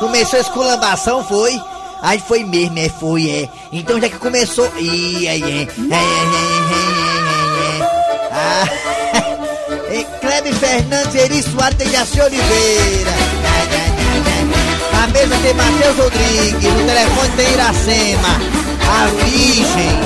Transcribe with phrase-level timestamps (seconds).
[0.00, 1.60] Começou a esculambação, foi?
[2.00, 3.48] Aí foi mesmo, é, foi, é.
[3.72, 4.70] Então já que começou.
[4.78, 5.62] Ih, é, é, é, é, é,
[7.60, 7.88] é,
[8.32, 8.68] Ah,
[10.20, 13.12] Clebe Fernandes, Eri Soares e Jaci Oliveira.
[14.92, 18.28] Na mesa tem Matheus Rodrigues, no telefone tem Iracema.
[18.88, 20.00] A Virgem.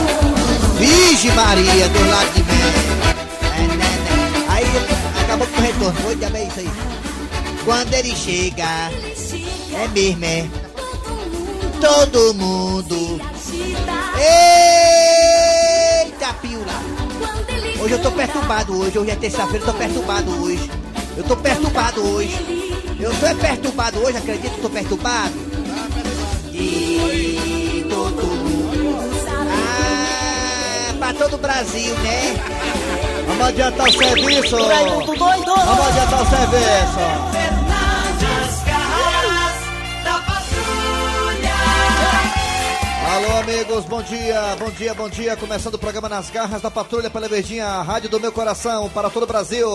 [0.78, 2.62] Virgem Maria, do lado de mim.
[4.48, 4.64] Aí
[5.22, 6.16] acabou com o retorno, foi?
[6.18, 6.91] Já é isso aí.
[7.64, 8.90] Quando ele chega,
[9.72, 10.48] é mesmo, é.
[11.80, 13.20] Todo mundo.
[16.04, 16.82] Eita, piula.
[17.80, 20.70] Hoje eu tô perturbado hoje, hoje é terça-feira, eu tô perturbado hoje.
[21.16, 22.62] Eu tô perturbado hoje.
[22.98, 25.34] Eu tô perturbado hoje, acredito que tô perturbado.
[26.52, 28.98] E todo mundo.
[29.28, 32.36] Ah, pra todo o Brasil, né?
[33.26, 34.56] Vamos adiantar o serviço.
[34.56, 37.51] Vamos adiantar o serviço.
[43.12, 45.36] Alô, amigos, bom dia, bom dia, bom dia.
[45.36, 49.24] Começando o programa Nas Garras da Patrulha pela Verdinha, Rádio do Meu Coração, para todo
[49.24, 49.68] o Brasil.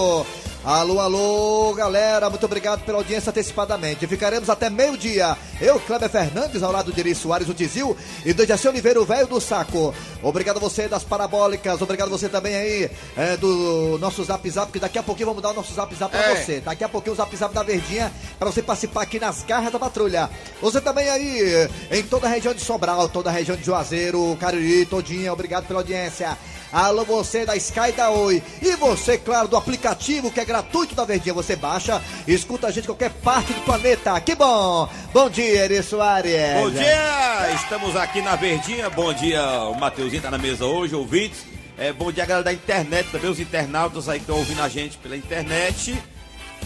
[0.67, 4.05] Alô, alô, galera, muito obrigado pela audiência antecipadamente.
[4.05, 5.37] Ficaremos até meio-dia.
[5.61, 9.05] Eu, Kleber Fernandes, ao lado de Eri Soares, o Tizil, e do Jaci Oliveira, o
[9.05, 9.95] velho do saco.
[10.21, 14.99] Obrigado você das parabólicas, obrigado você também aí é, do nosso zap zap, que daqui
[14.99, 16.35] a pouquinho vamos dar o nosso zap zap pra é.
[16.35, 16.59] você.
[16.59, 19.79] Daqui a pouquinho o zap zap da Verdinha, para você participar aqui nas garras da
[19.79, 20.29] patrulha.
[20.61, 24.85] Você também aí, em toda a região de Sobral, toda a região de Juazeiro, Cariri,
[24.85, 26.37] todinha, obrigado pela audiência.
[26.77, 28.39] Alô, você da Sky da Oi.
[28.61, 31.33] E você, claro, do aplicativo que é gratuito da Verdinha.
[31.33, 34.21] Você baixa escuta a gente em qualquer parte do planeta.
[34.21, 34.87] Que bom!
[35.11, 36.53] Bom dia, Eri Soares.
[36.53, 37.51] Bom dia!
[37.55, 38.91] Estamos aqui na Verdinha.
[38.91, 41.47] Bom dia, o Mateuzinho tá na mesa hoje, ouvintes.
[41.79, 44.99] É, bom dia, galera da internet, também os internautas aí que estão ouvindo a gente
[44.99, 45.99] pela internet.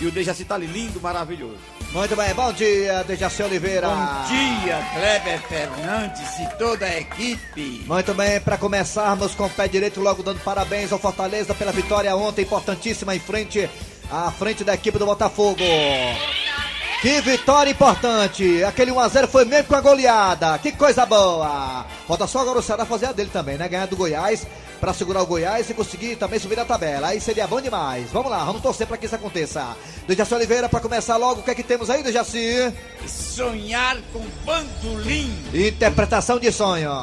[0.01, 1.55] E o Dejaci tá ali lindo, maravilhoso.
[1.93, 3.89] Muito bem, bom dia, Dejaci Oliveira.
[3.89, 7.83] Bom dia, Kleber Fernandes e toda a equipe.
[7.85, 12.15] Muito bem, para começarmos com o pé direito, logo dando parabéns ao Fortaleza pela vitória
[12.15, 13.69] ontem, importantíssima em frente,
[14.09, 15.61] à frente da equipe do Botafogo.
[17.01, 18.63] Que vitória importante!
[18.63, 20.59] Aquele 1x0 foi mesmo com a goleada.
[20.59, 21.83] Que coisa boa!
[22.07, 23.67] Falta só agora o Ceará fazer a dele também, né?
[23.67, 24.45] Ganhar do Goiás
[24.79, 27.07] para segurar o Goiás e conseguir também subir a tabela.
[27.07, 28.11] Aí seria bom demais.
[28.11, 29.75] Vamos lá, vamos torcer para que isso aconteça.
[30.07, 32.71] Dejaci Oliveira, para começar logo, o que é que temos aí, Dejaci?
[33.07, 35.33] Sonhar com bandolim.
[35.55, 36.93] Interpretação de sonhos.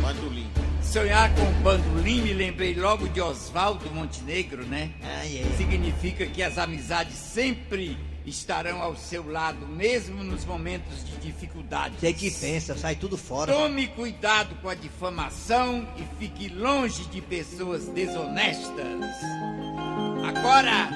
[0.00, 0.50] bandolim.
[0.82, 4.90] Sonhar com bandolim, me lembrei logo de Oswaldo Montenegro, né?
[5.02, 5.54] Ah, yeah.
[5.58, 7.94] Significa que as amizades sempre
[8.28, 11.94] estarão ao seu lado, mesmo nos momentos de dificuldade.
[11.98, 13.52] Você que pensa, sai tudo fora.
[13.52, 19.14] Tome cuidado com a difamação e fique longe de pessoas desonestas.
[20.26, 20.88] Agora,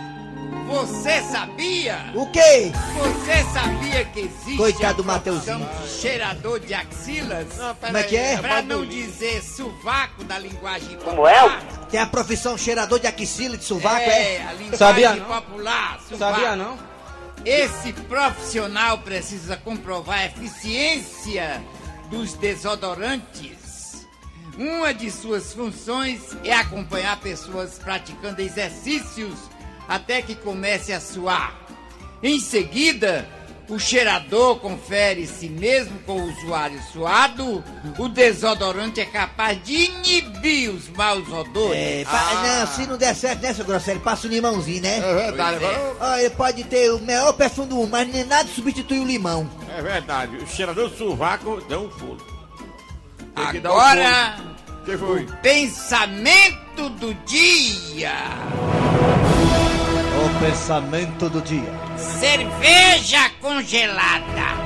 [0.69, 2.13] você sabia?
[2.15, 2.73] O quê?
[2.97, 5.69] Você sabia que existe Coitado do Mateuzinho.
[5.87, 7.57] cheirador de axilas?
[7.57, 8.37] Não, Como é que é?
[8.39, 11.59] Pra não dizer sovaco da linguagem Como é?
[11.91, 14.37] Tem a profissão cheirador de axila de sovaco, é?
[14.37, 16.19] É, a linguagem Sabia, popular, sovaco.
[16.41, 16.92] Sabia não?
[17.45, 21.63] Esse profissional precisa comprovar a eficiência
[22.09, 24.07] dos desodorantes.
[24.57, 29.35] Uma de suas funções é acompanhar pessoas praticando exercícios
[29.89, 31.59] até que comece a suar.
[32.23, 33.29] Em seguida,
[33.69, 37.63] o cheirador confere se mesmo com o usuário suado,
[37.99, 41.79] o desodorante é capaz de inibir os maus odores.
[41.79, 42.61] É, ah.
[42.61, 44.01] não, se não der certo, né, seu Grosselio?
[44.01, 44.99] Passa o limãozinho, né?
[44.99, 45.65] É verdade.
[45.65, 45.93] É.
[46.01, 49.49] Ah, ele pode ter o melhor perfume do mundo, mas nem nada substitui o limão.
[49.77, 50.37] É verdade.
[50.37, 52.33] O cheirador do sovaco deu um pulo.
[53.35, 55.25] Agora, um que foi?
[55.25, 58.13] o pensamento do dia.
[60.25, 61.92] O pensamento do dia.
[62.03, 64.57] Cerveja congelada,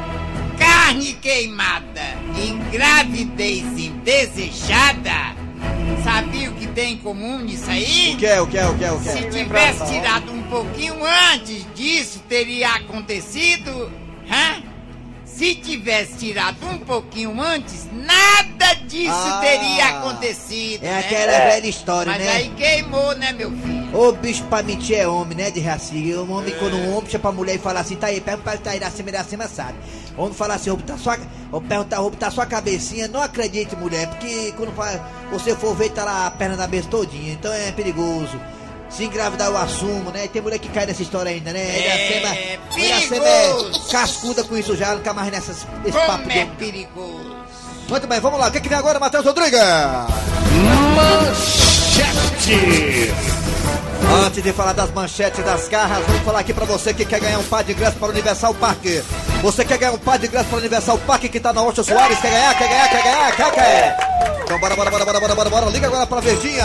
[0.59, 2.03] carne queimada
[2.37, 5.37] e gravidez indesejada.
[6.03, 8.15] Sabia o que tem em comum nisso aí?
[8.15, 9.13] O que é, o que é, o que é, o que é?
[9.13, 10.97] Se tivesse tirado um pouquinho
[11.33, 13.91] antes disso, teria acontecido.
[14.31, 14.63] Hã?
[15.37, 20.83] Se tivesse tirado um pouquinho antes, nada disso ah, teria acontecido.
[20.83, 20.99] É né?
[20.99, 21.51] aquela é.
[21.51, 22.27] velha história, Mas né?
[22.27, 23.95] Mas aí queimou, né, meu filho?
[23.95, 26.15] O bicho pra mentir é homem, né, de raci.
[26.15, 26.57] O homem, é.
[26.57, 28.79] quando um homem chega pra mulher e fala assim, tá aí, pergunta pra tá aí,
[28.79, 29.79] Iracema, Iracema sabe.
[30.17, 31.19] O homem fala assim, roupa tá sua.
[31.53, 34.75] Ou perguntar, roupa tá sua cabecinha, não acredite, mulher, porque quando
[35.31, 38.41] você for ver, tá lá a perna da mesa todinha, então é perigoso
[38.89, 40.29] se engravidar eu assumo, né?
[40.33, 41.61] Tem mulher que cai nessa história ainda, né?
[41.61, 43.55] É, Iracema é
[43.91, 46.31] cascuda com isso já, nunca mais nessas, esse Como papo.
[46.31, 46.51] é de...
[46.57, 47.37] perigoso.
[47.89, 48.49] Muito bem, vamos lá.
[48.49, 49.61] O que, que vem agora, Matheus Rodrigues?
[50.97, 53.13] Manchete.
[54.25, 57.39] Antes de falar das manchetes das garras, vamos falar aqui pra você que quer ganhar
[57.39, 58.85] um par de ingresso para o Universal Park.
[59.43, 61.83] Você quer ganhar um par de ingresso para o Universal Park que tá na Rocha
[61.83, 62.19] Soares?
[62.21, 63.97] Quer ganhar, quer ganhar, quer ganhar, quer, quer?
[64.45, 65.67] Então bora, bora, bora, bora, bora, bora, bora.
[65.67, 66.65] Liga agora pra Verdinha.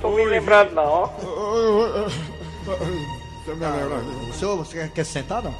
[0.00, 1.12] Tô me lembrando não.
[4.30, 5.54] O senhor, você quer, quer sentar, não?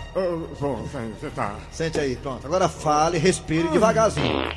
[1.20, 1.56] Você tá.
[1.70, 2.46] Sente aí, pronto.
[2.46, 4.50] Agora fale, respire devagarzinho.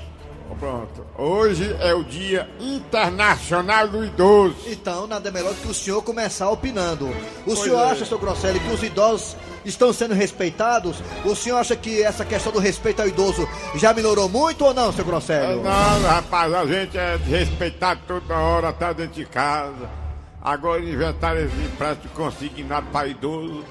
[0.58, 1.06] Pronto.
[1.18, 4.56] Hoje é o Dia Internacional do Idoso.
[4.68, 7.10] Então, nada melhor do que o senhor começar opinando.
[7.10, 7.92] O Pois senhor é.
[7.92, 9.36] acha, seu Grosselio, que os idosos
[9.66, 10.98] estão sendo respeitados?
[11.24, 14.92] O senhor acha que essa questão do respeito ao idoso já melhorou muito ou não,
[14.92, 15.64] seu Grosselio?
[15.64, 20.05] Não, rapaz, a gente é respeitado toda hora, tá dentro de casa.
[20.46, 23.66] Agora inventaram esse empréstimo consignado para idoso.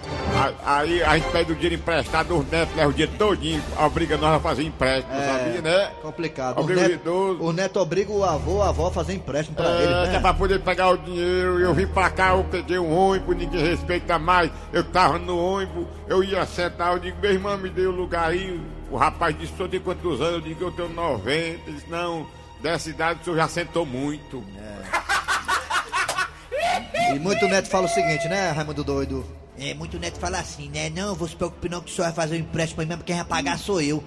[0.65, 4.35] Aí a gente pede o dinheiro emprestado, os netos levam o dinheiro todinho, obriga nós
[4.35, 5.91] a fazer empréstimo, sabia, né?
[6.03, 6.59] complicado.
[6.59, 7.43] O Obriga o neto, idoso.
[7.45, 10.17] o neto obriga o avô, a avó a fazer empréstimo pra ele, É, né?
[10.17, 11.61] é pra poder pegar o dinheiro.
[11.61, 14.51] Eu vim pra cá, eu peguei um ônibus, ninguém respeita mais.
[14.73, 18.31] Eu tava no ônibus, eu ia sentar, eu digo, meu irmão, me dê o lugar
[18.31, 18.61] aí.
[18.91, 20.35] O rapaz disse, o senhor tem quantos anos?
[20.35, 21.31] Eu digo, eu tenho 90.
[21.31, 22.27] Ele disse, não,
[22.61, 24.43] dessa idade o senhor já sentou muito.
[27.15, 29.25] E muito neto fala o seguinte, né, Raimundo Doido?
[29.59, 30.91] É, muito neto fala assim, né?
[30.91, 33.15] Não, vou se preocupar não que o senhor vai fazer um empréstimo aí mesmo, quem
[33.15, 34.03] vai pagar sou eu.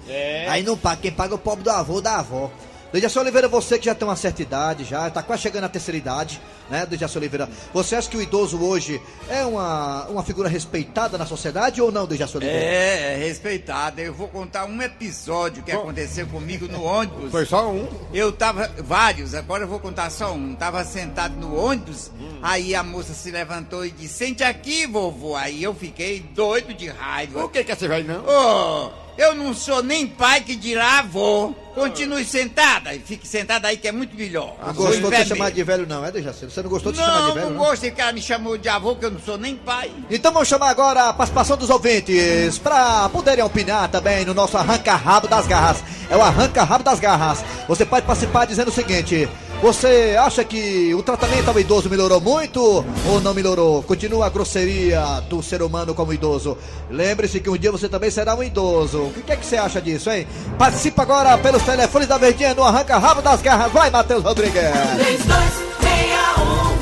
[0.50, 2.52] Aí não paga, quem paga é o pobre do avô ou da avó.
[2.92, 5.98] Dejaci Oliveira, você que já tem uma certa idade, já tá quase chegando à terceira
[5.98, 7.50] idade, né, Dejaci Oliveira?
[7.74, 12.08] Você acha que o idoso hoje é uma, uma figura respeitada na sociedade ou não,
[12.08, 12.64] Dejaci Oliveira?
[12.64, 14.00] É, é respeitado.
[14.00, 17.32] Eu vou contar um episódio que aconteceu comigo no ônibus.
[17.32, 17.88] Foi só um.
[18.14, 20.56] Eu tava, vários, agora eu vou contar só um.
[20.56, 22.10] Tava sentado no ônibus,
[22.42, 25.36] aí a moça se levantou e disse: Sente aqui, vovô.
[25.36, 27.44] Aí eu fiquei doido de raiva.
[27.44, 28.24] O que que é esse velho, não?
[28.26, 31.54] Ô, eu não sou nem pai que dirá avô.
[31.76, 34.56] Continue sentada e fique sentada aí que é muito melhor.
[34.66, 36.46] Não Sou gostou de ser chamado de velho, não, é, Dejaci?
[36.46, 37.66] Você não gostou de ser chamado Não, de velho, não não?
[37.66, 39.92] gostei que ela me chamou de avô, que eu não sou nem pai.
[40.10, 45.28] Então vamos chamar agora a participação dos ouvintes para poderem opinar também no nosso arranca-rabo
[45.28, 45.84] das garras.
[46.10, 47.46] É o arranca-rabo das garras.
[47.68, 49.30] Você pode participar dizendo o seguinte:
[49.62, 53.82] você acha que o tratamento ao idoso melhorou muito ou não melhorou?
[53.84, 56.58] Continua a grosseria do ser humano como idoso.
[56.90, 59.04] Lembre-se que um dia você também será um idoso.
[59.04, 60.28] O que é que você acha disso, hein?
[60.58, 63.72] Participa agora pelos telefones da Verdinha no arranca-rabo das garras.
[63.72, 64.54] Vai, Matheus Rodrigues!
[64.54, 66.78] 3261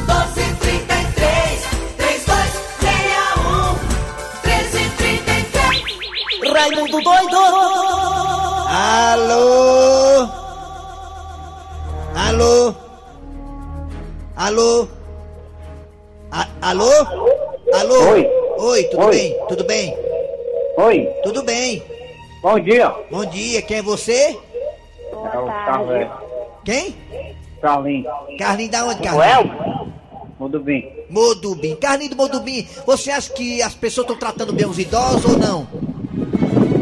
[0.00, 1.60] 1233
[1.96, 3.74] 3261
[4.44, 8.09] 1333 Raimundo doido.
[14.50, 14.88] Alô?
[16.32, 16.90] A- alô?
[17.72, 18.10] Alô?
[18.10, 18.26] Oi.
[18.58, 19.10] Oi, tudo Oi.
[19.14, 19.36] bem?
[19.46, 19.96] Tudo bem?
[20.76, 21.80] Oi, Tudo bem?
[22.42, 22.92] bom dia.
[23.08, 24.36] Bom dia, quem é você?
[25.12, 26.08] É o Carlos
[26.64, 26.96] Quem?
[27.62, 28.12] Carlinhos.
[28.40, 29.44] Carlinho da onde, Carlinho?
[30.64, 31.04] Bem.
[31.08, 31.76] Modubim.
[31.76, 35.68] Carlinho do Modubim, você acha que as pessoas estão tratando bem os idosos ou não?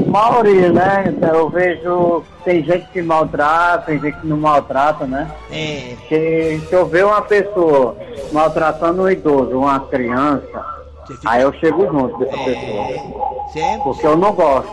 [0.08, 1.14] Maioria, né?
[1.32, 5.30] Eu vejo tem gente que maltrata, tem gente que não maltrata, né?
[5.50, 5.94] É.
[6.08, 7.96] Se, se eu ver uma pessoa
[8.32, 10.64] maltratando um idoso, uma criança,
[11.06, 12.44] fica- aí eu chego junto dessa É.
[12.44, 13.48] pessoa.
[13.52, 14.72] Você é, Porque eu não gosto.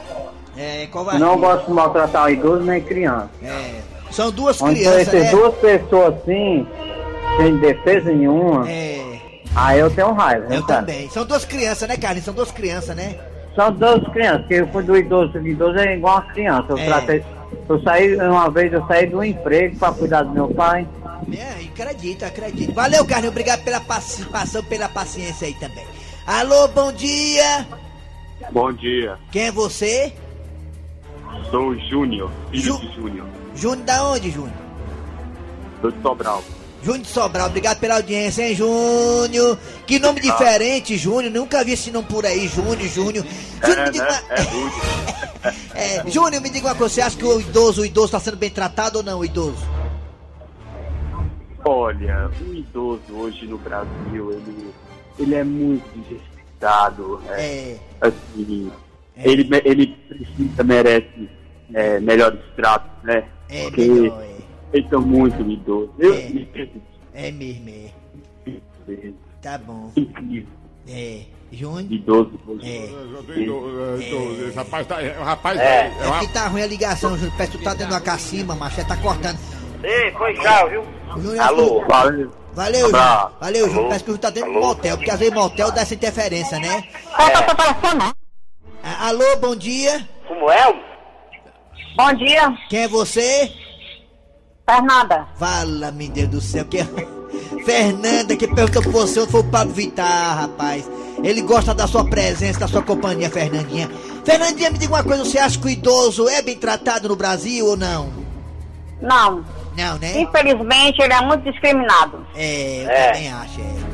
[0.57, 1.25] é covardia.
[1.25, 3.29] não gosto de maltratar idoso nem criança.
[3.43, 3.81] É.
[4.11, 5.31] São duas crianças, essas né?
[5.31, 6.65] duas pessoas assim,
[7.37, 9.19] sem defesa nenhuma, É.
[9.53, 10.79] aí eu tenho raiva, né, Eu cara?
[10.81, 11.09] também.
[11.09, 12.23] São duas crianças, né, Carlinhos?
[12.25, 13.15] São duas crianças, né?
[13.55, 16.65] São duas crianças, porque eu fui do idoso, o idoso é igual uma criança.
[16.69, 16.85] Eu É.
[16.85, 17.23] tratei.
[17.69, 20.87] Eu saí, uma vez eu saí do emprego para cuidar do meu pai.
[21.31, 22.73] É, acredito, acredito.
[22.73, 23.31] Valeu, Carlinhos.
[23.31, 25.85] Obrigado pela participação, pela paciência aí também.
[26.27, 27.65] Alô, bom dia.
[28.51, 29.17] Bom dia.
[29.31, 30.13] Quem é você?
[31.51, 33.27] sou o Júnior, filho Ju- de Júnior.
[33.55, 34.53] Júnior da onde, Júnior?
[35.83, 36.43] De Sobral.
[36.85, 39.57] Júnior de Sobral, obrigado pela audiência, hein, Júnior?
[39.87, 41.33] Que nome diferente, Júnior.
[41.33, 43.25] Nunca vi esse nome por aí, Júnior, Júnior.
[43.63, 44.21] Júnior, É, me diga né?
[44.21, 45.49] uma...
[45.49, 45.55] É.
[45.75, 48.37] É, Júnior, me diga uma coisa, você acha que o idoso, o idoso tá sendo
[48.37, 49.57] bem tratado ou não, o idoso?
[51.63, 54.73] Olha, o idoso hoje no Brasil, ele,
[55.19, 57.21] ele é muito desrespeitado.
[57.29, 58.71] É, É, assim,
[59.17, 61.29] ele, me- ele precisa, merece
[61.73, 63.23] é, melhores tratos, né?
[63.49, 64.34] é Porque melhor, é.
[64.77, 65.89] Eles são muito idosos.
[65.99, 66.29] Eu É.
[66.29, 66.49] me
[67.13, 67.89] É mesmo, é.
[69.41, 69.91] Tá bom.
[69.95, 70.47] incrível,
[70.87, 71.91] É, Júnior?
[71.91, 72.67] idoso hoje.
[72.67, 74.47] É.
[74.47, 74.97] Esse rapaz tá.
[75.19, 75.87] O rapaz É.
[75.99, 77.31] é uma- É que tá ruim a ligação, Júnior.
[77.37, 78.81] Parece que tu tá dando uma cacimba, macho.
[78.81, 79.37] É, tá cortando.
[79.83, 80.81] Ei, foi tchau, viu?
[81.15, 81.85] O Júnior- Alô?
[81.87, 82.31] Valeu.
[82.53, 83.21] Valeu, Abraço.
[83.23, 83.39] Júnior.
[83.39, 83.83] Valeu, Júnior.
[83.87, 84.67] Parece que o Júnior tá dentro do Alô?
[84.67, 86.83] motel, porque às vezes motel dá essa interferência, né?
[88.83, 90.07] Ah, Alô, bom dia.
[90.27, 90.73] Como é?
[91.97, 93.51] Bom dia, Quem é você?
[94.67, 95.27] Fernanda.
[95.35, 96.83] Fala, meu Deus do céu, que
[97.63, 100.89] Fernanda que perguntou por você onde foi o Pablo Vittar, rapaz.
[101.23, 103.89] Ele gosta da sua presença, da sua companhia, Fernandinha.
[104.23, 107.65] Fernandinha, me diga uma coisa, você acha que o idoso é bem tratado no Brasil
[107.67, 108.09] ou não?
[109.01, 109.45] Não,
[109.77, 110.19] Não, né?
[110.21, 112.25] infelizmente ele é muito discriminado.
[112.35, 113.07] É, eu É.
[113.11, 113.85] também acho, é.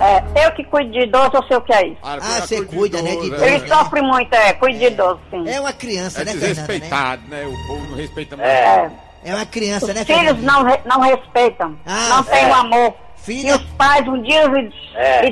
[0.00, 1.98] É, eu que cuido de idoso, eu sei o que é isso.
[2.02, 3.44] Ah, você cuida, né, de idoso.
[3.44, 5.48] Ele sofre muito, é, cuido de idoso, sim.
[5.48, 6.54] É uma criança, É né, Fernanda, né?
[6.54, 7.44] desrespeitado, né?
[7.46, 8.48] O povo não respeita mais.
[8.48, 8.90] É,
[9.24, 10.42] É uma criança, os né, filhos Fernanda?
[10.52, 12.48] não, re- não respeitam, Ah, não têm é.
[12.48, 12.94] o amor.
[13.16, 15.22] Filha- E os pais um dia lhe, É.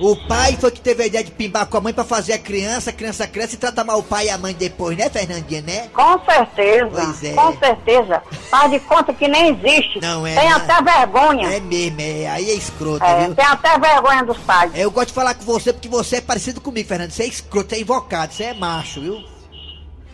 [0.00, 2.38] O pai foi que teve a ideia de pimbar com a mãe pra fazer a
[2.40, 5.62] criança, a criança cresce e trata mal o pai e a mãe depois, né, Fernandinha,
[5.62, 5.88] né?
[5.94, 7.32] Com certeza, Pois é.
[7.34, 8.20] com certeza.
[8.50, 10.00] Faz de conta que nem existe.
[10.02, 10.54] Não é, Tem né?
[10.56, 11.48] até vergonha.
[11.54, 13.34] É mesmo, é, aí é escroto, É, viu?
[13.36, 14.72] tem até vergonha dos pais.
[14.74, 17.12] Eu gosto de falar com você porque você é parecido comigo, Fernando.
[17.12, 19.22] Você é escroto, você é invocado, você é macho, viu?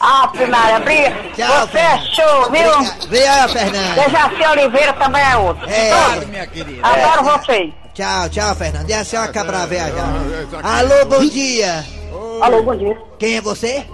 [0.00, 1.10] Ah, Primária, briga.
[1.34, 2.14] Tchau, Você é Fernanda.
[2.14, 3.04] show, viu?
[3.04, 3.52] Obrigado.
[3.52, 4.02] Fernanda.
[4.02, 5.68] Dejaci Oliveira também é outro.
[5.68, 6.86] É, Obrigado, minha querida.
[6.86, 7.72] Adoro vocês.
[7.94, 8.84] tchau, tchau, Fernanda.
[8.84, 10.02] Deixa a senhora cabrar velha já.
[10.02, 11.84] é, é, Alô, bom dia.
[12.40, 12.96] Alô, bom dia.
[13.18, 13.84] Quem é você?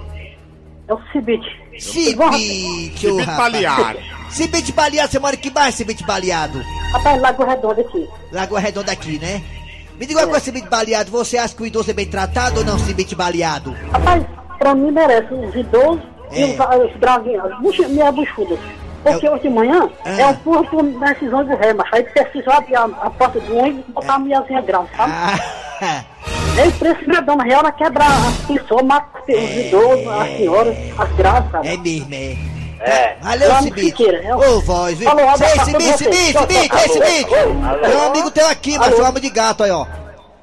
[0.88, 1.62] É o Cibite.
[1.78, 3.52] Cibite, ô Cibite rapaz.
[3.52, 3.98] baleado.
[4.30, 6.62] Cibite baleado, você mora em que bairro, Cibite baleado?
[6.92, 8.08] Rapaz, Lago Redondo aqui.
[8.32, 9.42] Lagoa Redonda aqui, né?
[9.98, 12.64] Me diga uma coisa, Cibite baleado, você acha que o idoso é bem tratado ou
[12.66, 13.76] não, Cibite baleado?
[13.92, 14.24] Rapaz,
[14.62, 16.40] pra mim merece os idosos É.
[16.40, 18.58] e os, os bravinhos, as minhas buchudas.
[19.02, 20.10] Porque hoje de manhã Ah.
[20.20, 23.56] é um porra por decisão do ré, mas aí precisa abrir a, a porta do
[23.56, 25.12] ônibus e botar a minhazinha grande, sabe?
[25.80, 26.04] Ah,
[26.56, 29.66] É impressionante, mas ela quebra as pessoas, mata os É.
[29.68, 31.68] idosos, as senhoras, as graças, sabe?
[31.68, 32.36] é mesmo, é.
[32.84, 33.16] É.
[33.22, 34.08] Valeu, Vamos, Cibite.
[34.16, 34.36] É.
[34.36, 35.08] Ô, voz, viu?
[35.08, 35.98] Abraço Cibite.
[35.98, 37.30] Cibite, Cibite, ei, Cibite.
[37.30, 39.86] Tem um amigo teu aqui, mas chama de gato aí, ó.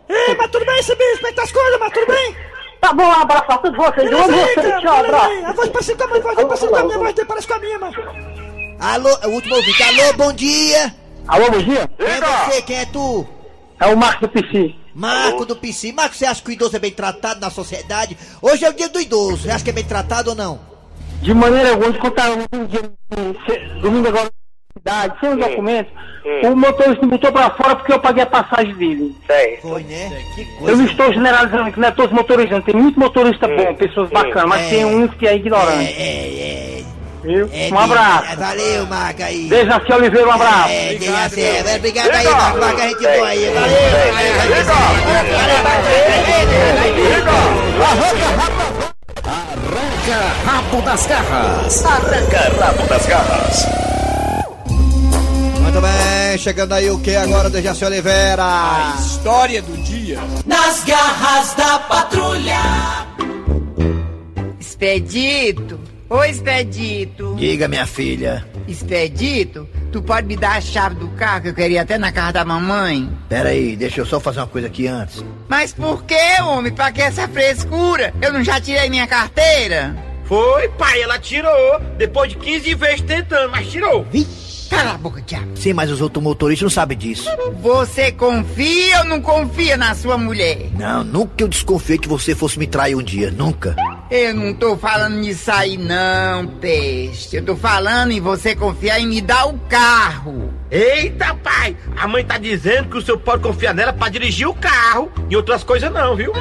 [0.09, 1.15] Ei, mas tudo bem, Cibite?
[1.17, 2.35] Como é que tá as coisas, mas tudo bem?
[2.81, 4.11] Tá bom, um abraço pra todos vocês.
[4.11, 4.81] Eu amo vocês.
[4.81, 5.45] Tchau, abraço.
[5.45, 7.27] A voz parece com a minha, a voz parece com a minha, a voz dele
[7.27, 7.95] parece com a minha, mano.
[8.79, 9.83] Alô, o último ouvinte.
[9.83, 10.95] Alô, bom dia.
[11.27, 11.89] Alô, bom dia.
[11.97, 12.61] Quem é você?
[12.61, 13.27] Quem é tu?
[13.79, 14.75] É o Marco do PC.
[14.93, 15.91] Marco do PC.
[15.91, 18.17] Marco, você acha que o idoso é bem tratado na sociedade?
[18.41, 19.43] Hoje é o dia do idoso.
[19.43, 20.59] Você acha que é bem tratado ou não?
[21.21, 22.91] De maneira alguma, contar um dia,
[23.81, 24.31] domingo agora
[24.79, 25.89] cidade, sem um documento,
[26.43, 29.15] o motorista me botou pra fora porque eu paguei a passagem dele.
[29.27, 29.57] Sei.
[29.61, 30.09] Foi, né?
[30.35, 34.09] Que Eu não estou generalizando, que não é todos motoristas, tem muito motorista bom, pessoas
[34.09, 34.69] bacanas, mas É.
[34.69, 35.93] tem uns que é ignorante.
[35.97, 36.83] É, é,
[37.23, 37.49] Viu?
[37.51, 37.69] é.
[37.69, 38.31] é um abraço.
[38.31, 39.49] é, Valeu, Marco aí.
[39.49, 40.69] Dejaci Oliveira, um abraço.
[40.69, 41.75] É, diga certo.
[41.75, 42.59] Obrigado aí, Marco.
[42.59, 43.53] Marco, a gente boa aí.
[43.53, 44.89] Valeu.
[49.23, 51.85] Arranca rabo das garras.
[51.85, 53.98] Arranca rabo das garras.
[55.79, 58.43] Muito bem, chegando aí o que agora, Dejaci Oliveira?
[58.99, 60.19] História do dia.
[60.45, 62.59] Nas garras da patrulha.
[64.59, 65.79] Expedito.
[66.09, 67.33] Ô, Expedito.
[67.37, 68.45] Diga, minha filha.
[68.67, 72.33] Expedito, tu pode me dar a chave do carro que eu queria até na casa
[72.33, 73.09] da mamãe?
[73.29, 75.23] Pera aí, deixa eu só fazer uma coisa aqui antes.
[75.47, 76.73] Mas por que, homem?
[76.73, 78.13] Pra que essa frescura?
[78.21, 79.95] Eu não já tirei minha carteira?
[80.25, 81.79] Foi, pai, ela tirou.
[81.97, 84.05] Depois de 15 vezes tentando, mas tirou.
[84.69, 85.57] Cala a boca, diabo.
[85.57, 87.29] Sim, mas os outros motoristas não sabem disso.
[87.61, 90.69] Você confia ou não confia na sua mulher?
[90.77, 93.31] Não, nunca eu desconfiei que você fosse me trair um dia.
[93.31, 93.75] Nunca.
[94.11, 97.35] Eu não tô falando nisso aí não, peste.
[97.37, 100.53] Eu tô falando em você confiar em me dar o carro.
[100.71, 101.75] Eita, pai!
[101.97, 105.11] A mãe tá dizendo que o senhor pode confiar nela pra dirigir o carro.
[105.29, 106.31] E outras coisas não, viu?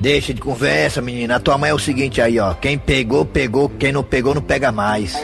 [0.00, 1.36] Deixa de conversa, menina.
[1.36, 2.54] A tua mãe é o seguinte aí, ó.
[2.54, 3.68] Quem pegou, pegou.
[3.68, 5.14] Quem não pegou, não pega mais.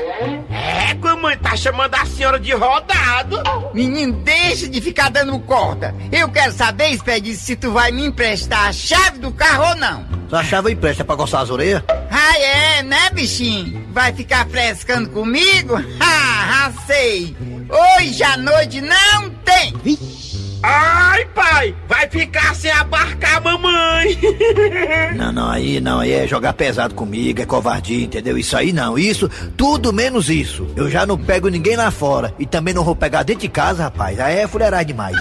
[0.50, 3.42] É, que a mãe tá chamando a senhora de rodado.
[3.72, 5.94] Menino, deixa de ficar dando corda.
[6.12, 10.04] Eu quero saber, Expedito, se tu vai me emprestar a chave do carro ou não.
[10.28, 11.82] Sua chave empresta pra coçar as orelhas?
[12.18, 13.86] Ah, é, né, bichinho?
[13.92, 15.74] Vai ficar frescando comigo?
[16.58, 17.36] Ah, sei.
[17.68, 19.72] Hoje à noite não tem.
[20.62, 24.18] Ai, pai, vai ficar sem abarcar a mamãe.
[25.14, 28.36] Não, não, aí não, aí é jogar pesado comigo, é covardia, entendeu?
[28.36, 30.66] Isso aí não, isso, tudo menos isso.
[30.74, 33.84] Eu já não pego ninguém lá fora e também não vou pegar dentro de casa,
[33.84, 34.18] rapaz.
[34.18, 35.16] Aí é fuleiragem demais.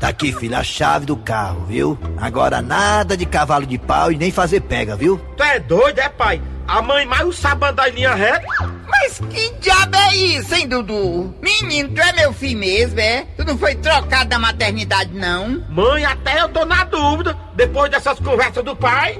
[0.00, 1.98] Tá aqui, filho, a chave do carro, viu?
[2.16, 5.18] Agora nada de cavalo de pau e nem fazer pega, viu?
[5.36, 6.40] Tu é doido, é, pai?
[6.66, 8.46] A mãe mais sabe andar em linha reta.
[8.88, 11.34] Mas que diabo é isso, hein, Dudu?
[11.40, 13.26] Menino, tu é meu filho mesmo, é?
[13.36, 15.62] Tu não foi trocado da maternidade, não?
[15.68, 19.18] Mãe, até eu tô na dúvida, depois dessas conversas do pai.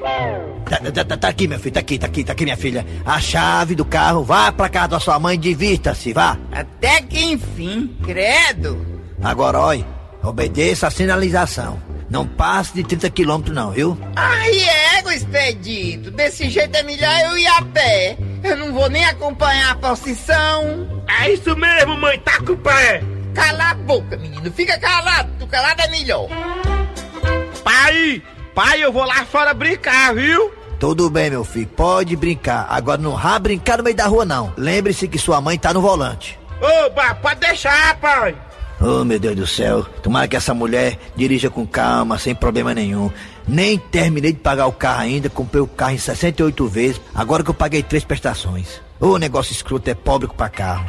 [0.68, 2.86] Tá, tá, tá, tá aqui, meu filho, tá aqui, tá aqui, tá aqui, minha filha.
[3.04, 6.38] A chave do carro, vá pra casa da sua mãe, divirta-se, vá.
[6.50, 8.86] Até que enfim, credo.
[9.22, 9.86] Agora, olha,
[10.22, 11.80] obedeça a sinalização.
[12.08, 13.98] Não passe de 30 quilômetros não, viu?
[14.14, 14.50] Ai,
[14.98, 16.10] ego, expedito.
[16.10, 18.18] Desse jeito é melhor eu ir a pé.
[18.44, 21.02] Eu não vou nem acompanhar a posição.
[21.20, 23.02] É isso mesmo, mãe, tá com o pé.
[23.34, 24.52] Cala a boca, menino.
[24.52, 25.30] Fica calado.
[25.38, 26.28] Tu calado é melhor.
[27.64, 28.22] Pai,
[28.54, 30.52] pai, eu vou lá fora brincar, viu?
[30.78, 32.66] Tudo bem, meu filho, pode brincar.
[32.68, 34.52] Agora não vá brincar no meio da rua, não.
[34.56, 36.38] Lembre-se que sua mãe tá no volante.
[36.60, 38.36] Oba, pode deixar, pai.
[38.84, 39.84] Oh, meu Deus do céu.
[40.02, 43.10] Tomara que essa mulher dirija com calma, sem problema nenhum.
[43.46, 47.50] Nem terminei de pagar o carro ainda, comprei o carro em 68 vezes, agora que
[47.50, 48.80] eu paguei três prestações.
[48.98, 50.84] Ô, negócio escroto, é pobre pra carro.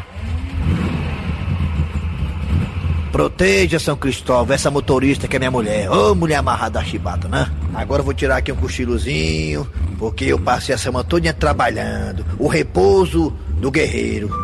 [3.12, 5.88] Proteja São Cristóvão, essa motorista que é minha mulher.
[5.92, 7.48] Ô, mulher amarrada da chibata, né?
[7.76, 9.70] Agora eu vou tirar aqui um cochilozinho,
[10.00, 12.26] porque eu passei a semana toda trabalhando.
[12.40, 14.43] O repouso do guerreiro.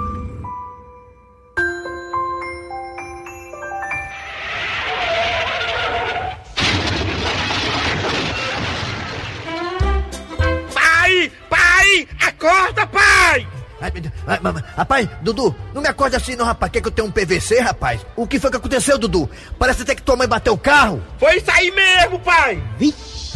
[14.79, 16.71] Rapaz, Dudu, não me acorde assim não, rapaz.
[16.71, 17.99] Quer que eu tenha um PVC, rapaz?
[18.15, 19.29] O que foi que aconteceu, Dudu?
[19.59, 21.03] Parece até que tua mãe bateu o carro.
[21.19, 22.63] Foi isso aí mesmo, pai!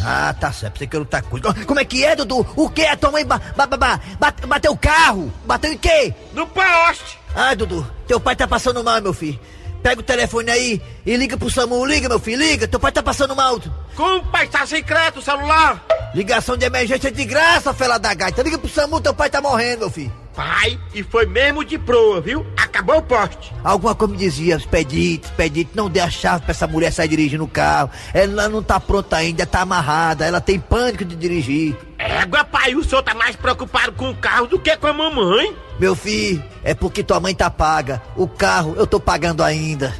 [0.02, 0.78] Ah, tá certo.
[0.78, 1.52] Você que não tá coisa.
[1.66, 2.46] Como é que é, Dudu?
[2.56, 2.86] O que?
[2.86, 5.30] A tua mãe ba ba ba ba bate- bateu o carro?
[5.44, 6.14] Bateu em quê?
[6.32, 7.18] No poste!
[7.34, 9.38] Ai, Dudu, teu pai tá passando mal, meu filho.
[9.82, 11.84] Pega o telefone aí e liga pro SAMU.
[11.84, 12.66] Liga, meu filho, liga.
[12.66, 13.60] Teu pai tá passando mal.
[13.94, 15.84] Como, pai, tá sem crédito o celular?
[16.14, 18.42] Ligação de emergência de graça, fela da gaita.
[18.42, 20.23] Liga pro SAMU, teu pai tá morrendo, meu filho.
[20.34, 22.44] Pai, e foi mesmo de proa, viu?
[22.56, 23.54] Acabou o poste.
[23.62, 27.44] Alguma coisa me dizia, expedite, expedite, não dê a chave pra essa mulher sair dirigindo
[27.44, 27.88] o carro.
[28.12, 31.76] Ela não tá pronta ainda, tá amarrada, ela tem pânico de dirigir.
[31.98, 35.54] Égua, pai, o senhor tá mais preocupado com o carro do que com a mamãe.
[35.78, 38.02] Meu filho, é porque tua mãe tá paga.
[38.16, 39.94] O carro eu tô pagando ainda.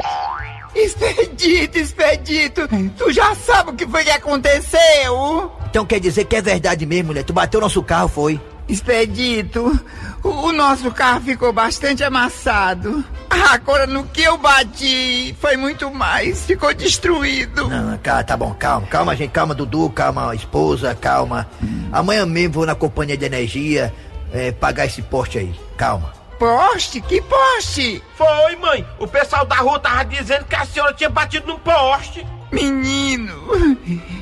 [0.74, 2.62] Expedito, expedito.
[2.98, 5.52] Tu já sabe o que foi que aconteceu?
[5.70, 7.22] Então quer dizer que é verdade mesmo, mulher?
[7.22, 8.40] Tu bateu nosso carro, foi?
[8.66, 9.78] Expedito,
[10.22, 13.04] o, nosso carro ficou bastante amassado.
[13.28, 17.68] Agora no que eu bati foi muito mais, ficou destruído.
[17.68, 21.46] Não, cara, tá bom, calma, calma, gente, calma, Dudu, calma, esposa, calma.
[21.92, 23.92] Amanhã mesmo vou na companhia de energia
[24.32, 26.12] é, pagar esse poste aí, calma.
[26.38, 27.00] Poste?
[27.00, 28.02] Que poste?
[28.16, 28.86] Foi, mãe.
[28.98, 32.26] O pessoal da rua tava dizendo que a senhora tinha batido num poste.
[32.50, 33.78] Menino,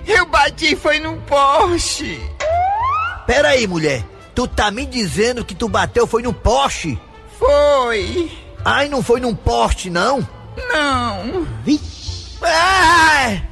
[0.07, 2.21] eu bati foi num poste.
[3.27, 6.99] Pera aí, mulher, tu tá me dizendo que tu bateu foi no poste?
[7.39, 8.31] Foi.
[8.65, 10.27] Ai, não foi num poste, não?
[10.73, 11.47] Não.
[12.43, 13.49] Ai!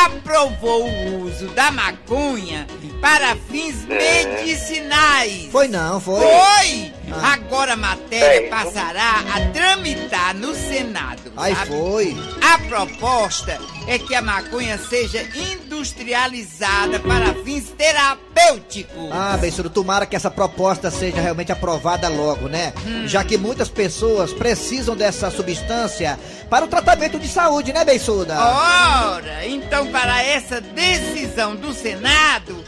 [0.07, 2.67] aprovou o uso da maconha
[3.05, 5.49] para fins medicinais.
[5.53, 6.21] foi não, foi.
[6.21, 6.95] Foi!
[7.12, 7.35] Ah.
[7.35, 11.31] Agora a matéria passará a tramitar no Senado.
[11.37, 11.69] Aí sabe?
[11.69, 12.17] foi.
[12.40, 19.11] A proposta é que a maconha seja industrializada para fins terapêuticos.
[19.12, 22.73] Ah, Bençudo, tomara que essa proposta seja realmente aprovada logo, né?
[22.87, 23.07] Hum.
[23.07, 28.35] Já que muitas pessoas precisam dessa substância para o tratamento de saúde, né, Bençuda?
[28.35, 32.64] Ora, então para essa decisão do Senado,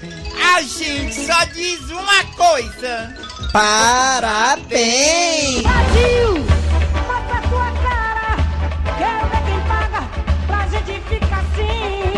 [0.54, 3.14] a gente só diz uma coisa.
[3.52, 4.72] Parabéns!
[5.62, 6.44] Brasil!
[7.06, 8.36] Bota a tua cara.
[8.96, 10.02] Quero ver quem paga
[10.46, 12.14] pra gente ficar assim.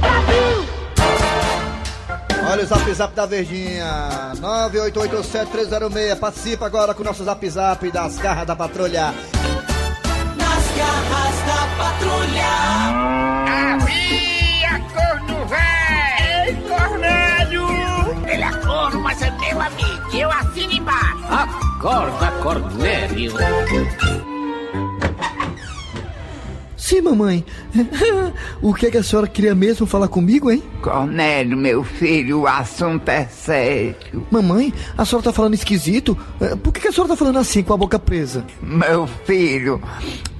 [0.00, 0.58] Brasil!
[2.48, 4.32] Olha o zap zap da Verdinha.
[4.36, 6.18] 9887306.
[6.18, 9.12] Participa agora com o nosso zap zap das garras da patrulha.
[10.36, 12.46] Nas garras da patrulha.
[13.48, 13.78] Ah,
[17.50, 18.28] Cornélio!
[18.28, 20.16] Ele é corno, mas é meu amigo.
[20.16, 21.24] Eu assino embaixo.
[21.30, 23.32] Acorda, Cornélio.
[26.76, 27.44] Sim, mamãe.
[28.62, 30.62] o que, é que a senhora queria mesmo falar comigo, hein?
[30.82, 34.24] Cornélio, meu filho, o assunto é sério.
[34.30, 36.16] Mamãe, a senhora tá falando esquisito?
[36.40, 38.44] Eh, Por que, que a senhora tá falando assim, com a boca presa?
[38.62, 39.80] Meu filho,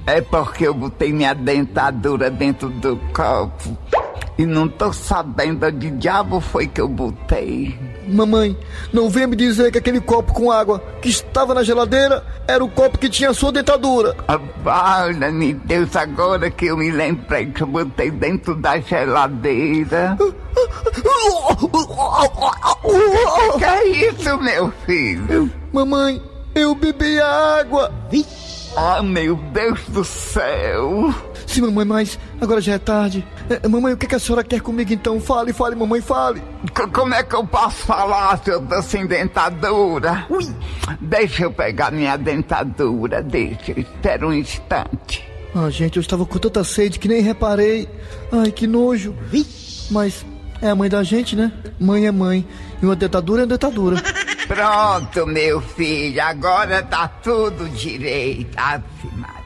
[0.05, 3.77] é porque eu botei minha dentadura dentro do copo.
[4.37, 7.77] E não tô sabendo de diabo foi que eu botei.
[8.07, 8.55] Mamãe,
[8.93, 12.69] não venha me dizer que aquele copo com água que estava na geladeira era o
[12.69, 14.15] copo que tinha a sua dentadura.
[14.63, 20.15] Olha-me, Deus, agora que eu me lembrei que eu botei dentro da geladeira.
[22.91, 25.51] que, que é isso, meu filho?
[25.73, 26.21] Mamãe,
[26.53, 27.91] eu bebi a água.
[28.75, 31.13] Ah, meu Deus do céu.
[31.57, 33.25] Sim, mamãe, mas agora já é tarde.
[33.49, 35.19] Eh, mamãe, o que, que a senhora quer comigo então?
[35.19, 36.39] Fale, fale, mamãe, fale.
[36.75, 40.23] C- como é que eu posso falar se eu tô sem dentadura?
[40.29, 40.45] Ui.
[41.01, 45.27] Deixa eu pegar minha dentadura, deixa, espera um instante.
[45.55, 47.89] Ah, gente, eu estava com tanta sede que nem reparei.
[48.31, 49.15] Ai, que nojo.
[49.89, 50.23] Mas
[50.61, 51.51] é a mãe da gente, né?
[51.79, 52.45] Mãe é mãe.
[52.79, 53.97] E uma dentadura é dentadura.
[54.47, 58.55] Pronto, meu filho, agora tá tudo direito.
[59.15, 59.36] Maria.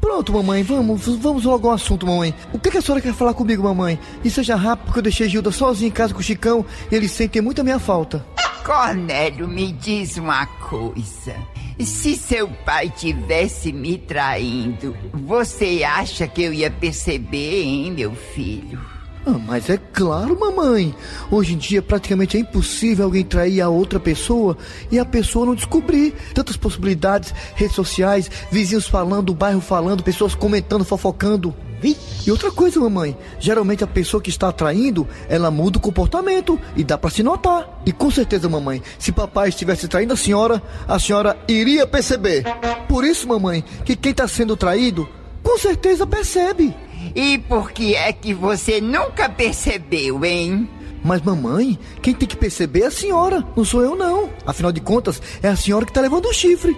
[0.00, 2.34] Pronto, mamãe, vamos, vamos logo ao assunto, mamãe.
[2.52, 3.98] O que, que a senhora quer falar comigo, mamãe?
[4.24, 7.12] E seja rápido, porque eu deixei Gilda sozinha em casa com o Chicão e eles
[7.12, 8.24] sentem muito a minha falta.
[8.64, 11.34] Cornélio, me diz uma coisa.
[11.78, 18.89] Se seu pai tivesse me traindo, você acha que eu ia perceber, hein, meu filho?
[19.26, 20.94] Ah, mas é claro, mamãe.
[21.30, 24.56] Hoje em dia praticamente é impossível alguém trair a outra pessoa
[24.90, 26.14] e a pessoa não descobrir.
[26.34, 31.54] Tantas possibilidades, redes sociais, vizinhos falando, bairro falando, pessoas comentando, fofocando.
[31.82, 36.84] E outra coisa, mamãe, geralmente a pessoa que está traindo, ela muda o comportamento e
[36.84, 37.80] dá pra se notar.
[37.86, 42.44] E com certeza, mamãe, se papai estivesse traindo a senhora, a senhora iria perceber.
[42.86, 45.08] Por isso, mamãe, que quem está sendo traído,
[45.42, 46.74] com certeza percebe.
[47.14, 50.68] E por que é que você nunca percebeu, hein?
[51.02, 54.28] Mas mamãe, quem tem que perceber é a senhora, não sou eu não.
[54.46, 56.76] Afinal de contas, é a senhora que tá levando o chifre.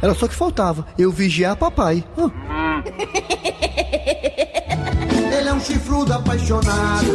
[0.00, 2.04] Era só que faltava, eu vigiar papai.
[2.16, 2.82] Ah.
[5.36, 7.06] Ele é um chifrudo apaixonado.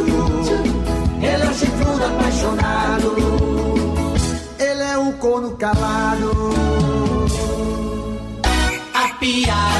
[1.22, 3.16] Ele é um chifrudo apaixonado.
[4.58, 6.32] Ele é um corno calado.
[8.92, 9.73] A piada.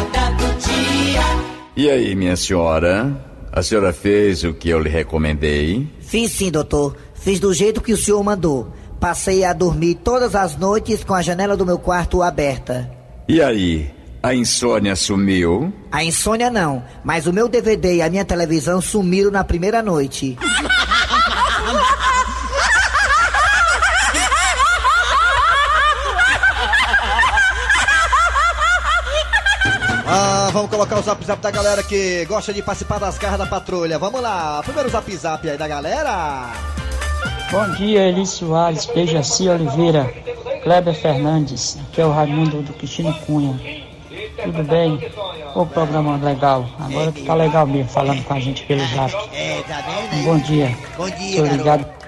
[1.76, 3.12] E aí, minha senhora?
[3.52, 5.88] A senhora fez o que eu lhe recomendei?
[6.00, 6.96] Fiz sim, doutor.
[7.14, 8.72] Fiz do jeito que o senhor mandou.
[9.00, 12.88] Passei a dormir todas as noites com a janela do meu quarto aberta.
[13.28, 13.90] E aí?
[14.22, 15.72] A insônia sumiu?
[15.90, 20.38] A insônia não, mas o meu DVD e a minha televisão sumiram na primeira noite.
[30.16, 33.46] Ah, vamos colocar o zap zap da galera que gosta de participar das garras da
[33.46, 33.98] patrulha.
[33.98, 36.52] Vamos lá, primeiro zap zap aí da galera.
[37.50, 40.08] Bom dia, Eli Soares, Bejaci Oliveira,
[40.62, 43.58] Kleber Fernandes, aqui é o Raimundo do Cristino Cunha.
[44.40, 45.00] Tudo bem?
[45.52, 49.12] O programa legal, agora tá legal mesmo, falando com a gente pelo zap.
[49.32, 49.82] É, tá?
[50.12, 50.22] Um aí?
[50.22, 50.78] bom dia.
[50.96, 51.56] Bom dia, Tô garoto.
[51.56, 52.03] ligado.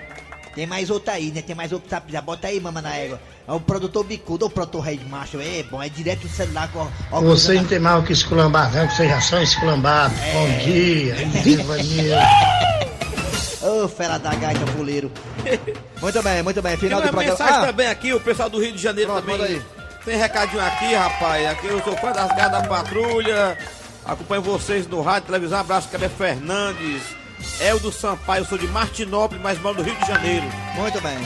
[0.56, 1.42] Tem mais outra aí, né?
[1.42, 2.24] Tem mais outro zap zap.
[2.24, 3.20] Bota aí, mama na égua.
[3.46, 5.38] É o produtor bicudo, o produtor rei de macho.
[5.38, 6.88] É bom, é direto do celular com.
[7.12, 10.16] ó, Você não tem mal que esculambar, não, que vocês já são esculambados.
[10.32, 11.14] Bom dia,
[11.46, 12.16] Ivanildo.
[13.62, 15.12] Ô, fera da gaita, fuleiro.
[16.00, 16.76] Muito bem, muito bem.
[16.76, 17.30] Final Tem do programa.
[17.38, 19.56] mensagem Ah, também aqui, o pessoal do Rio de Janeiro Pronto, também.
[19.56, 19.62] aí.
[20.06, 21.46] Tem recadinho aqui, rapaz.
[21.50, 23.58] Aqui eu sou fã das garras da patrulha.
[24.04, 25.58] Acompanho vocês no rádio, televisão.
[25.58, 27.02] Abraço, Cabé Fernandes.
[27.60, 30.46] Eldo Sampaio, eu sou de Martinópolis, mas moro no Rio de Janeiro.
[30.74, 31.18] Muito bem.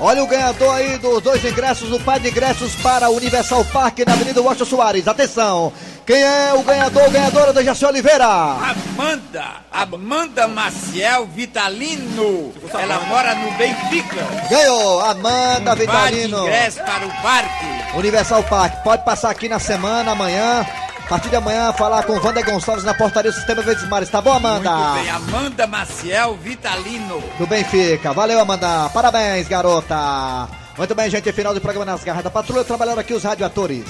[0.00, 3.98] Olha o ganhador aí dos dois ingressos, o par de ingressos para o Universal Park
[4.06, 5.08] na Avenida Washington Soares.
[5.08, 5.72] Atenção!
[6.06, 8.24] Quem é o ganhador ou ganhadora da Jaci Oliveira?
[8.24, 12.54] Amanda, Amanda Maciel Vitalino.
[12.72, 14.24] Ela mora no Benfica.
[14.48, 15.80] Ganhou, Amanda Um par de
[16.16, 16.42] Vitalino.
[16.46, 17.66] ingressos para o parque.
[17.96, 18.82] Universal Park.
[18.84, 20.64] Pode passar aqui na semana, amanhã.
[21.08, 24.10] A partir de amanhã, falar com Wander Gonçalves na portaria do Sistema Verdes Mares.
[24.10, 24.70] Tá bom, Amanda?
[24.70, 27.22] Muito bem, Amanda Maciel Vitalino.
[27.38, 28.12] Do Benfica.
[28.12, 28.90] Valeu, Amanda.
[28.90, 30.46] Parabéns, garota.
[30.76, 31.32] Muito bem, gente.
[31.32, 32.62] Final do programa Nas Garras da Patrulha.
[32.62, 33.86] Trabalhando aqui os radioatores.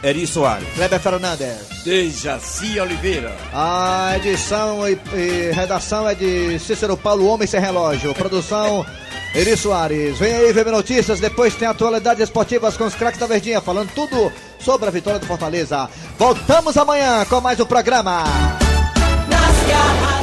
[0.00, 0.68] Eri Soares.
[0.76, 1.82] Kleber Fernandes.
[1.84, 3.34] Dejaci Oliveira.
[3.52, 8.14] A edição e, e redação é de Cícero Paulo Homem Sem Relógio.
[8.14, 8.86] Produção
[9.34, 13.60] Eri Soares, vem aí ver notícias, depois tem atualidades esportivas com os craques da Verdinha,
[13.60, 15.90] falando tudo sobre a vitória do Fortaleza.
[16.16, 18.22] Voltamos amanhã com mais um programa.
[19.28, 20.13] Nas garras